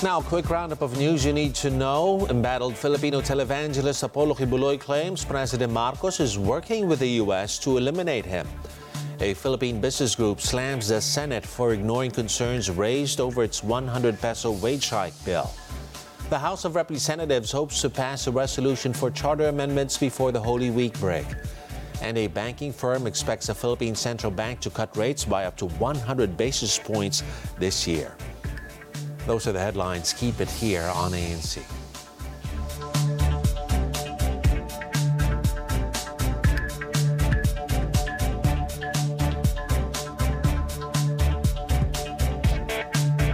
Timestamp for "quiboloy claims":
4.34-5.24